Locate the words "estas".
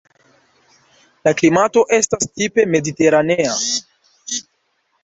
1.99-2.27